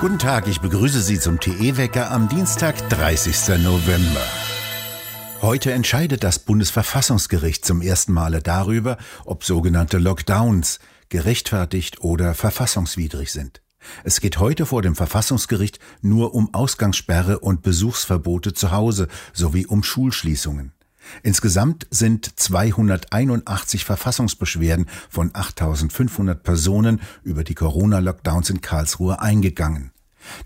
[0.00, 3.62] Guten Tag, ich begrüße Sie zum TE-Wecker am Dienstag, 30.
[3.62, 4.22] November.
[5.42, 8.96] Heute entscheidet das Bundesverfassungsgericht zum ersten Male darüber,
[9.26, 10.78] ob sogenannte Lockdowns
[11.10, 13.60] gerechtfertigt oder verfassungswidrig sind.
[14.02, 19.82] Es geht heute vor dem Verfassungsgericht nur um Ausgangssperre und Besuchsverbote zu Hause sowie um
[19.82, 20.72] Schulschließungen.
[21.22, 29.92] Insgesamt sind 281 Verfassungsbeschwerden von 8500 Personen über die Corona-Lockdowns in Karlsruhe eingegangen.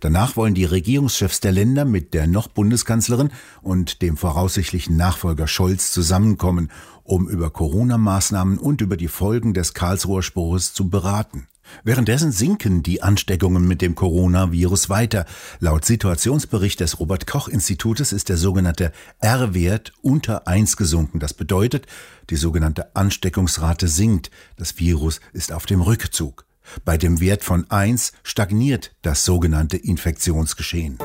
[0.00, 3.30] Danach wollen die Regierungschefs der Länder mit der noch Bundeskanzlerin
[3.62, 6.70] und dem voraussichtlichen Nachfolger Scholz zusammenkommen,
[7.02, 11.48] um über Corona-Maßnahmen und über die Folgen des Karlsruher Spruches zu beraten.
[11.82, 15.26] Währenddessen sinken die Ansteckungen mit dem Coronavirus weiter.
[15.60, 21.20] Laut Situationsbericht des Robert Koch Institutes ist der sogenannte R-Wert unter 1 gesunken.
[21.20, 21.86] Das bedeutet,
[22.30, 24.30] die sogenannte Ansteckungsrate sinkt.
[24.56, 26.44] Das Virus ist auf dem Rückzug.
[26.84, 30.98] Bei dem Wert von 1 stagniert das sogenannte Infektionsgeschehen.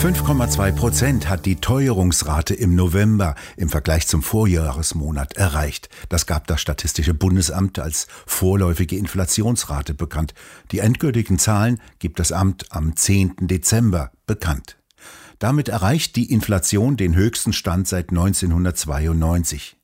[0.00, 5.90] 5,2 Prozent hat die Teuerungsrate im November im Vergleich zum Vorjahresmonat erreicht.
[6.08, 10.32] Das gab das Statistische Bundesamt als vorläufige Inflationsrate bekannt.
[10.70, 13.34] Die endgültigen Zahlen gibt das Amt am 10.
[13.40, 14.78] Dezember bekannt.
[15.38, 19.76] Damit erreicht die Inflation den höchsten Stand seit 1992.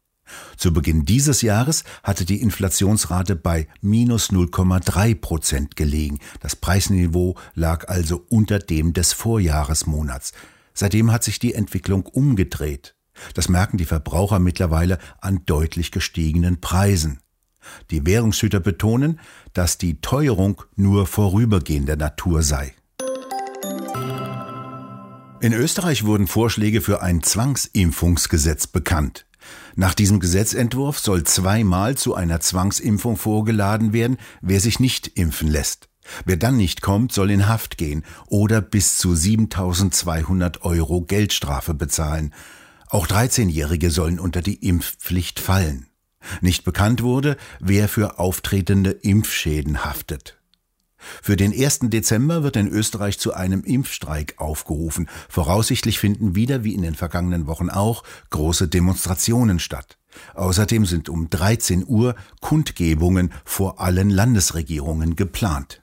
[0.57, 6.19] Zu Beginn dieses Jahres hatte die Inflationsrate bei minus 0,3 Prozent gelegen.
[6.41, 10.33] Das Preisniveau lag also unter dem des Vorjahresmonats.
[10.75, 12.95] Seitdem hat sich die Entwicklung umgedreht.
[13.35, 17.21] Das merken die Verbraucher mittlerweile an deutlich gestiegenen Preisen.
[17.91, 19.19] Die Währungshüter betonen,
[19.53, 22.75] dass die Teuerung nur vorübergehender Natur sei.
[25.41, 29.27] In Österreich wurden Vorschläge für ein Zwangsimpfungsgesetz bekannt.
[29.79, 35.91] Nach diesem Gesetzentwurf soll zweimal zu einer Zwangsimpfung vorgeladen werden, wer sich nicht impfen lässt.
[36.25, 42.33] Wer dann nicht kommt, soll in Haft gehen oder bis zu 7200 Euro Geldstrafe bezahlen.
[42.89, 45.87] Auch 13-Jährige sollen unter die Impfpflicht fallen.
[46.41, 50.39] Nicht bekannt wurde, wer für auftretende Impfschäden haftet.
[51.23, 51.81] Für den 1.
[51.85, 55.09] Dezember wird in Österreich zu einem Impfstreik aufgerufen.
[55.29, 59.99] Voraussichtlich finden wieder, wie in den vergangenen Wochen auch, große Demonstrationen statt.
[60.35, 65.83] Außerdem sind um 13 Uhr Kundgebungen vor allen Landesregierungen geplant.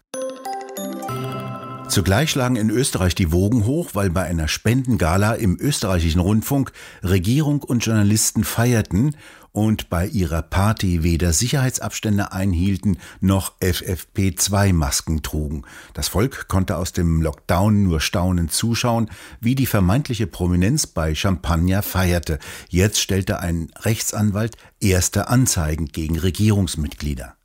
[1.94, 6.72] Zugleich schlagen in Österreich die Wogen hoch, weil bei einer Spendengala im österreichischen Rundfunk
[7.04, 9.16] Regierung und Journalisten feierten
[9.54, 15.64] und bei ihrer Party weder Sicherheitsabstände einhielten noch FFP2-Masken trugen.
[15.94, 19.10] Das Volk konnte aus dem Lockdown nur staunend zuschauen,
[19.40, 22.40] wie die vermeintliche Prominenz bei Champagner feierte.
[22.70, 27.36] Jetzt stellte ein Rechtsanwalt erste Anzeigen gegen Regierungsmitglieder.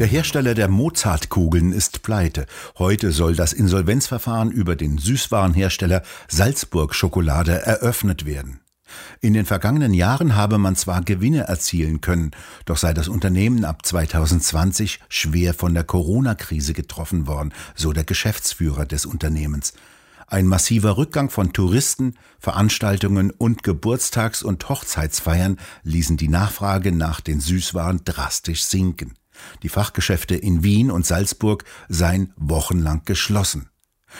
[0.00, 2.46] Der Hersteller der Mozartkugeln ist pleite.
[2.78, 8.60] Heute soll das Insolvenzverfahren über den Süßwarenhersteller Salzburg Schokolade eröffnet werden.
[9.20, 12.30] In den vergangenen Jahren habe man zwar Gewinne erzielen können,
[12.64, 18.86] doch sei das Unternehmen ab 2020 schwer von der Corona-Krise getroffen worden, so der Geschäftsführer
[18.86, 19.74] des Unternehmens.
[20.26, 27.40] Ein massiver Rückgang von Touristen, Veranstaltungen und Geburtstags- und Hochzeitsfeiern ließen die Nachfrage nach den
[27.40, 29.12] Süßwaren drastisch sinken.
[29.62, 33.68] Die Fachgeschäfte in Wien und Salzburg seien wochenlang geschlossen.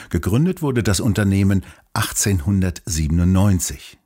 [0.08, 1.64] Gegründet wurde das Unternehmen
[1.94, 3.99] 1897.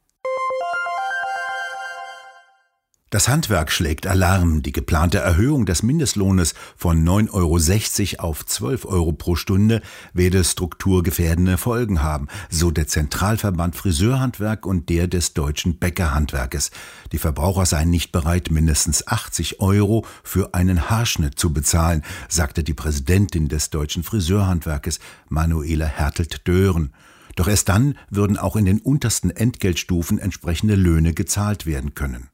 [3.15, 4.65] Das Handwerk schlägt Alarm.
[4.65, 9.83] Die geplante Erhöhung des Mindestlohnes von 9,60 Euro auf 12 Euro pro Stunde
[10.15, 16.73] werde strukturgefährdende Folgen haben, so der Zentralverband Friseurhandwerk und der des deutschen Bäckerhandwerkes.
[17.13, 22.75] Die Verbraucher seien nicht bereit, mindestens 80 Euro für einen Haarschnitt zu bezahlen, sagte die
[22.75, 24.99] Präsidentin des deutschen Friseurhandwerkes,
[25.29, 26.93] Manuela Hertelt-Dören.
[27.37, 32.29] Doch erst dann würden auch in den untersten Entgeltstufen entsprechende Löhne gezahlt werden können.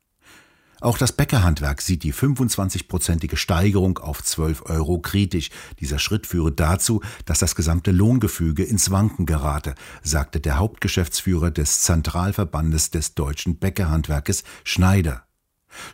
[0.81, 5.51] Auch das Bäckerhandwerk sieht die 25-prozentige Steigerung auf 12 Euro kritisch.
[5.79, 11.83] Dieser Schritt führe dazu, dass das gesamte Lohngefüge ins Wanken gerate, sagte der Hauptgeschäftsführer des
[11.83, 15.25] Zentralverbandes des deutschen Bäckerhandwerkes Schneider.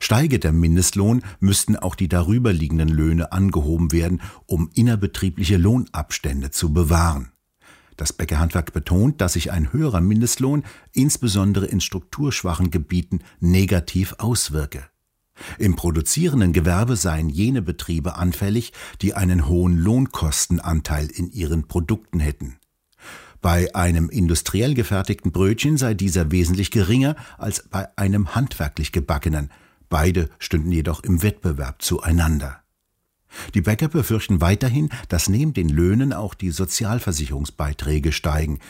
[0.00, 7.32] Steige der Mindestlohn, müssten auch die darüberliegenden Löhne angehoben werden, um innerbetriebliche Lohnabstände zu bewahren.
[7.96, 14.84] Das Bäckerhandwerk betont, dass sich ein höherer Mindestlohn insbesondere in strukturschwachen Gebieten negativ auswirke.
[15.58, 18.72] Im produzierenden Gewerbe seien jene Betriebe anfällig,
[19.02, 22.56] die einen hohen Lohnkostenanteil in ihren Produkten hätten.
[23.42, 29.50] Bei einem industriell gefertigten Brötchen sei dieser wesentlich geringer als bei einem handwerklich gebackenen.
[29.88, 32.62] Beide stünden jedoch im Wettbewerb zueinander.
[33.54, 38.60] Die Bäcker befürchten weiterhin, dass neben den Löhnen auch die Sozialversicherungsbeiträge steigen.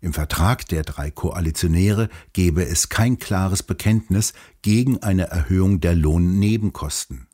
[0.00, 7.26] Im Vertrag der drei Koalitionäre gebe es kein klares Bekenntnis gegen eine Erhöhung der Lohnnebenkosten.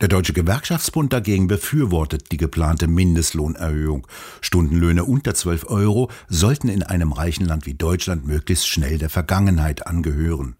[0.00, 4.06] Der Deutsche Gewerkschaftsbund dagegen befürwortet die geplante Mindestlohnerhöhung.
[4.40, 9.86] Stundenlöhne unter 12 Euro sollten in einem reichen Land wie Deutschland möglichst schnell der Vergangenheit
[9.86, 10.56] angehören.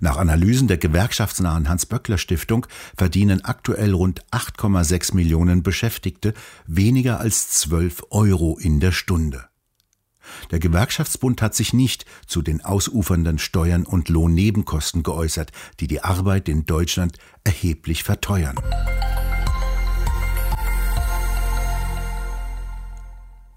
[0.00, 2.66] Nach Analysen der gewerkschaftsnahen Hans-Böckler-Stiftung
[2.96, 6.34] verdienen aktuell rund 8,6 Millionen Beschäftigte
[6.66, 9.44] weniger als 12 Euro in der Stunde.
[10.50, 16.48] Der Gewerkschaftsbund hat sich nicht zu den ausufernden Steuern und Lohnnebenkosten geäußert, die die Arbeit
[16.48, 18.56] in Deutschland erheblich verteuern.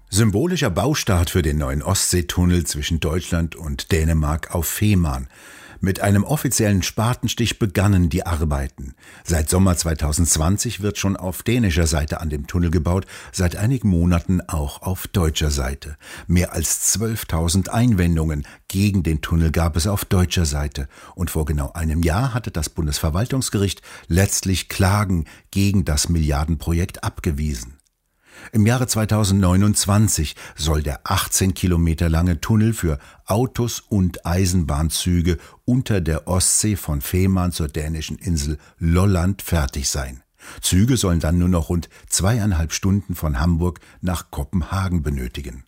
[0.08, 5.28] Symbolischer Baustart für den neuen Ostseetunnel zwischen Deutschland und Dänemark auf Fehmarn.
[5.80, 8.94] Mit einem offiziellen Spatenstich begannen die Arbeiten.
[9.24, 14.40] Seit Sommer 2020 wird schon auf dänischer Seite an dem Tunnel gebaut, seit einigen Monaten
[14.40, 15.96] auch auf deutscher Seite.
[16.26, 20.88] Mehr als 12.000 Einwendungen gegen den Tunnel gab es auf deutscher Seite.
[21.14, 27.75] Und vor genau einem Jahr hatte das Bundesverwaltungsgericht letztlich Klagen gegen das Milliardenprojekt abgewiesen.
[28.52, 36.28] Im Jahre 2029 soll der 18 Kilometer lange Tunnel für Autos und Eisenbahnzüge unter der
[36.28, 40.22] Ostsee von Fehmarn zur dänischen Insel Lolland fertig sein.
[40.60, 45.64] Züge sollen dann nur noch rund zweieinhalb Stunden von Hamburg nach Kopenhagen benötigen.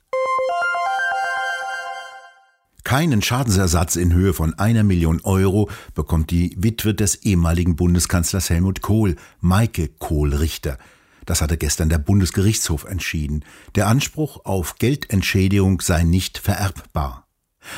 [2.84, 8.80] Keinen Schadensersatz in Höhe von einer Million Euro bekommt die Witwe des ehemaligen Bundeskanzlers Helmut
[8.80, 10.78] Kohl, Maike Kohl-Richter.
[11.28, 13.44] Das hatte gestern der Bundesgerichtshof entschieden.
[13.74, 17.28] Der Anspruch auf Geldentschädigung sei nicht vererbbar.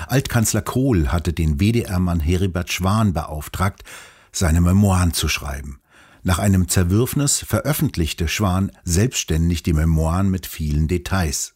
[0.07, 3.83] Altkanzler Kohl hatte den WDR-Mann Heribert Schwan beauftragt,
[4.31, 5.81] seine Memoiren zu schreiben.
[6.23, 11.55] Nach einem Zerwürfnis veröffentlichte Schwan selbstständig die Memoiren mit vielen Details.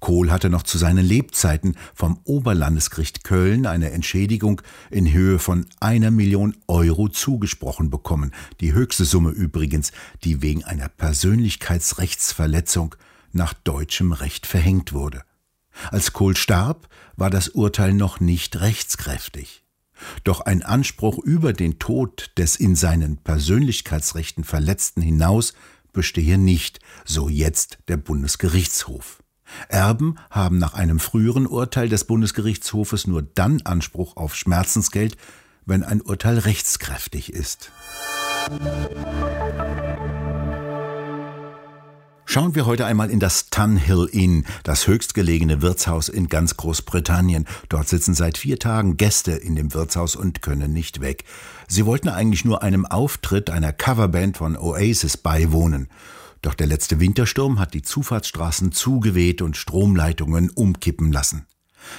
[0.00, 6.10] Kohl hatte noch zu seinen Lebzeiten vom Oberlandesgericht Köln eine Entschädigung in Höhe von einer
[6.10, 9.92] Million Euro zugesprochen bekommen, die höchste Summe übrigens,
[10.22, 12.94] die wegen einer Persönlichkeitsrechtsverletzung
[13.32, 15.22] nach deutschem Recht verhängt wurde.
[15.90, 19.64] Als Kohl starb, war das Urteil noch nicht rechtskräftig.
[20.24, 25.54] Doch ein Anspruch über den Tod des in seinen Persönlichkeitsrechten Verletzten hinaus
[25.92, 29.23] bestehe nicht, so jetzt der Bundesgerichtshof.
[29.68, 35.16] Erben haben nach einem früheren Urteil des Bundesgerichtshofes nur dann Anspruch auf Schmerzensgeld,
[35.66, 37.70] wenn ein Urteil rechtskräftig ist.
[42.26, 47.46] Schauen wir heute einmal in das Tunhill Inn, das höchstgelegene Wirtshaus in ganz Großbritannien.
[47.68, 51.24] Dort sitzen seit vier Tagen Gäste in dem Wirtshaus und können nicht weg.
[51.68, 55.88] Sie wollten eigentlich nur einem Auftritt einer Coverband von Oasis beiwohnen.
[56.44, 61.46] Doch der letzte Wintersturm hat die Zufahrtsstraßen zugeweht und Stromleitungen umkippen lassen.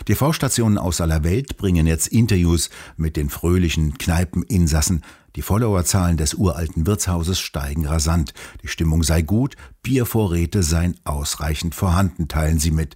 [0.06, 5.02] TV-Stationen aus aller Welt bringen jetzt Interviews mit den fröhlichen Kneipeninsassen.
[5.36, 8.36] Die Followerzahlen des uralten Wirtshauses steigen rasant.
[8.62, 12.96] Die Stimmung sei gut, Biervorräte seien ausreichend vorhanden, teilen sie mit.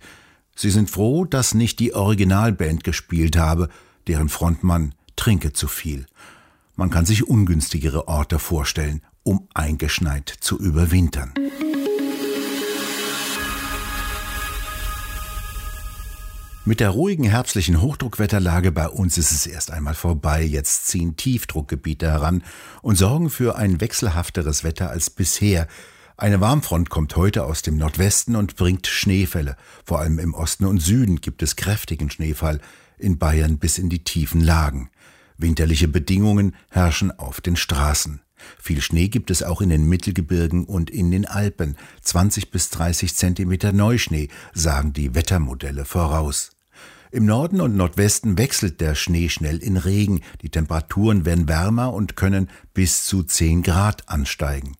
[0.55, 3.69] Sie sind froh, dass nicht die Originalband gespielt habe,
[4.05, 6.05] deren Frontmann trinke zu viel.
[6.75, 11.33] Man kann sich ungünstigere Orte vorstellen um eingeschneit zu überwintern.
[16.69, 20.43] Mit der ruhigen herbstlichen Hochdruckwetterlage bei uns ist es erst einmal vorbei.
[20.43, 22.43] Jetzt ziehen Tiefdruckgebiete heran
[22.83, 25.67] und sorgen für ein wechselhafteres Wetter als bisher.
[26.15, 29.55] Eine Warmfront kommt heute aus dem Nordwesten und bringt Schneefälle.
[29.83, 32.59] Vor allem im Osten und Süden gibt es kräftigen Schneefall,
[32.99, 34.91] in Bayern bis in die tiefen Lagen.
[35.39, 38.21] Winterliche Bedingungen herrschen auf den Straßen.
[38.61, 41.77] Viel Schnee gibt es auch in den Mittelgebirgen und in den Alpen.
[42.01, 46.51] 20 bis 30 Zentimeter Neuschnee, sagen die Wettermodelle voraus.
[47.11, 50.21] Im Norden und Nordwesten wechselt der Schnee schnell in Regen.
[50.43, 54.75] Die Temperaturen werden wärmer und können bis zu 10 Grad ansteigen.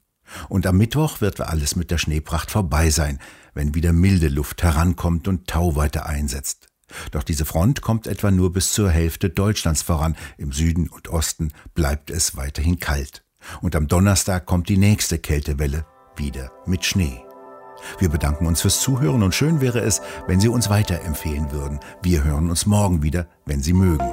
[0.48, 3.20] Und am Mittwoch wird alles mit der Schneepracht vorbei sein,
[3.56, 6.68] wenn wieder milde Luft herankommt und Tauweite einsetzt.
[7.12, 10.16] Doch diese Front kommt etwa nur bis zur Hälfte Deutschlands voran.
[10.38, 13.24] Im Süden und Osten bleibt es weiterhin kalt.
[13.62, 17.24] Und am Donnerstag kommt die nächste Kältewelle, wieder mit Schnee.
[18.00, 21.80] Wir bedanken uns fürs Zuhören und schön wäre es, wenn Sie uns weiterempfehlen würden.
[22.02, 24.12] Wir hören uns morgen wieder, wenn Sie mögen.